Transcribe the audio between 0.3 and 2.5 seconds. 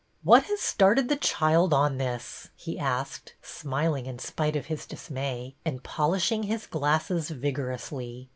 ''What has started the child on this?"